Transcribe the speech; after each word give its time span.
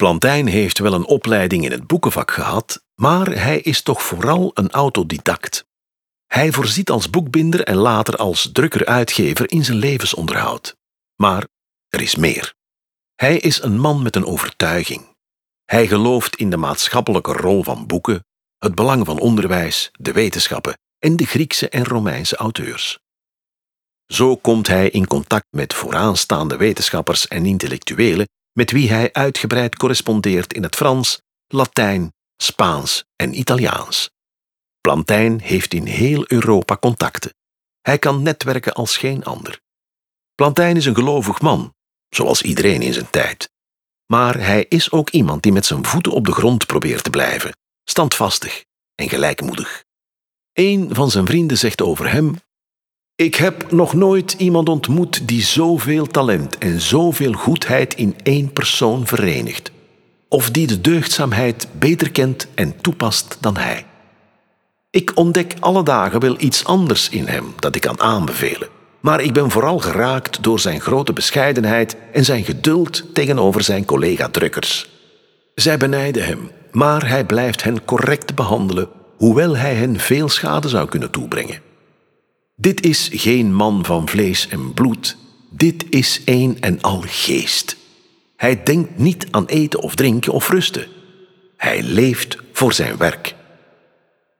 Plantijn 0.00 0.46
heeft 0.46 0.78
wel 0.78 0.92
een 0.92 1.06
opleiding 1.06 1.64
in 1.64 1.70
het 1.70 1.86
boekenvak 1.86 2.30
gehad, 2.30 2.84
maar 2.94 3.26
hij 3.26 3.60
is 3.60 3.82
toch 3.82 4.02
vooral 4.02 4.50
een 4.54 4.70
autodidact. 4.70 5.64
Hij 6.26 6.52
voorziet 6.52 6.90
als 6.90 7.10
boekbinder 7.10 7.64
en 7.64 7.76
later 7.76 8.16
als 8.16 8.50
drukker-uitgever 8.52 9.50
in 9.50 9.64
zijn 9.64 9.78
levensonderhoud. 9.78 10.76
Maar 11.16 11.46
er 11.88 12.00
is 12.00 12.14
meer. 12.14 12.54
Hij 13.14 13.38
is 13.38 13.62
een 13.62 13.78
man 13.78 14.02
met 14.02 14.16
een 14.16 14.24
overtuiging. 14.24 15.16
Hij 15.64 15.86
gelooft 15.86 16.36
in 16.36 16.50
de 16.50 16.56
maatschappelijke 16.56 17.32
rol 17.32 17.62
van 17.62 17.86
boeken, 17.86 18.24
het 18.58 18.74
belang 18.74 19.06
van 19.06 19.18
onderwijs, 19.18 19.90
de 19.92 20.12
wetenschappen 20.12 20.78
en 20.98 21.16
de 21.16 21.26
Griekse 21.26 21.68
en 21.68 21.84
Romeinse 21.84 22.36
auteurs. 22.36 22.98
Zo 24.06 24.36
komt 24.36 24.66
hij 24.66 24.90
in 24.90 25.06
contact 25.06 25.46
met 25.50 25.74
vooraanstaande 25.74 26.56
wetenschappers 26.56 27.28
en 27.28 27.46
intellectuelen 27.46 28.26
met 28.52 28.70
wie 28.70 28.90
hij 28.90 29.12
uitgebreid 29.12 29.76
correspondeert 29.76 30.52
in 30.52 30.62
het 30.62 30.76
Frans, 30.76 31.20
Latijn, 31.46 32.12
Spaans 32.36 33.04
en 33.16 33.38
Italiaans. 33.38 34.10
Plantijn 34.80 35.40
heeft 35.40 35.74
in 35.74 35.86
heel 35.86 36.24
Europa 36.26 36.76
contacten. 36.76 37.34
Hij 37.80 37.98
kan 37.98 38.22
netwerken 38.22 38.72
als 38.72 38.96
geen 38.96 39.24
ander. 39.24 39.60
Plantijn 40.34 40.76
is 40.76 40.86
een 40.86 40.94
gelovig 40.94 41.40
man, 41.40 41.74
zoals 42.08 42.42
iedereen 42.42 42.82
in 42.82 42.92
zijn 42.92 43.10
tijd. 43.10 43.50
Maar 44.06 44.38
hij 44.38 44.66
is 44.68 44.90
ook 44.90 45.10
iemand 45.10 45.42
die 45.42 45.52
met 45.52 45.66
zijn 45.66 45.84
voeten 45.84 46.12
op 46.12 46.24
de 46.24 46.32
grond 46.32 46.66
probeert 46.66 47.04
te 47.04 47.10
blijven, 47.10 47.56
standvastig 47.84 48.64
en 48.94 49.08
gelijkmoedig. 49.08 49.84
Een 50.52 50.94
van 50.94 51.10
zijn 51.10 51.26
vrienden 51.26 51.58
zegt 51.58 51.82
over 51.82 52.10
hem: 52.10 52.40
Ik 53.20 53.34
heb 53.34 53.72
nog 53.72 53.94
nooit 53.94 54.34
iemand 54.38 54.68
ontmoet 54.68 55.28
die 55.28 55.42
zoveel 55.42 56.06
talent 56.06 56.58
en 56.58 56.80
zoveel 56.80 57.32
goedheid 57.32 57.94
in 57.94 58.14
één 58.22 58.52
persoon 58.52 59.06
verenigt, 59.06 59.70
of 60.28 60.50
die 60.50 60.66
de 60.66 60.80
deugdzaamheid 60.80 61.68
beter 61.78 62.10
kent 62.10 62.46
en 62.54 62.80
toepast 62.80 63.36
dan 63.40 63.56
hij. 63.56 63.86
Ik 64.90 65.12
ontdek 65.14 65.54
alle 65.58 65.82
dagen 65.82 66.20
wel 66.20 66.34
iets 66.38 66.64
anders 66.64 67.08
in 67.08 67.26
hem 67.26 67.44
dat 67.58 67.74
ik 67.74 67.80
kan 67.80 68.00
aanbevelen. 68.00 68.68
Maar 69.00 69.20
ik 69.20 69.32
ben 69.32 69.50
vooral 69.50 69.78
geraakt 69.78 70.42
door 70.42 70.60
zijn 70.60 70.80
grote 70.80 71.12
bescheidenheid 71.12 71.96
en 72.12 72.24
zijn 72.24 72.44
geduld 72.44 73.14
tegenover 73.14 73.62
zijn 73.62 73.84
collega-drukkers. 73.84 74.88
Zij 75.54 75.76
benijden 75.76 76.24
hem, 76.24 76.50
maar 76.72 77.08
hij 77.08 77.24
blijft 77.24 77.62
hen 77.62 77.84
correct 77.84 78.34
behandelen, 78.34 78.88
hoewel 79.16 79.56
hij 79.56 79.74
hen 79.74 79.98
veel 79.98 80.28
schade 80.28 80.68
zou 80.68 80.88
kunnen 80.88 81.10
toebrengen. 81.10 81.69
Dit 82.60 82.84
is 82.84 83.08
geen 83.12 83.54
man 83.54 83.84
van 83.84 84.08
vlees 84.08 84.48
en 84.48 84.74
bloed, 84.74 85.16
dit 85.50 85.84
is 85.90 86.20
een 86.24 86.56
en 86.60 86.80
al 86.80 87.02
geest. 87.06 87.76
Hij 88.36 88.62
denkt 88.62 88.98
niet 88.98 89.26
aan 89.30 89.46
eten 89.46 89.80
of 89.80 89.94
drinken 89.94 90.32
of 90.32 90.48
rusten. 90.48 90.86
Hij 91.56 91.82
leeft 91.82 92.36
voor 92.52 92.72
zijn 92.72 92.96
werk. 92.96 93.34